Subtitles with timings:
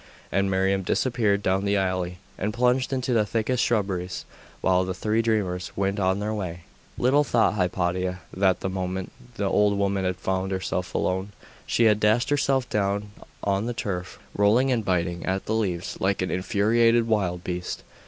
[0.31, 4.25] And Miriam disappeared down an alley, and plunged into the thickest shrubberies,
[4.59, 6.61] while the three dreamers went on their way.
[6.97, 11.33] Little thought Hypatia that the moment the old woman had found herself alone,
[11.67, 13.11] she had dashed herself down
[13.43, 17.83] on the turf, rolling and biting at the leaves like an infuriated wild beast.....